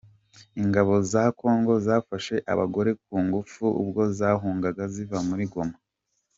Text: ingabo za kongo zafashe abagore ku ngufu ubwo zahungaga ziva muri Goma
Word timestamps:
ingabo 0.61 0.93
za 1.11 1.23
kongo 1.39 1.73
zafashe 1.85 2.35
abagore 2.51 2.91
ku 3.03 3.15
ngufu 3.25 3.65
ubwo 3.81 4.01
zahungaga 4.17 4.83
ziva 4.93 5.17
muri 5.27 5.45
Goma 5.53 5.77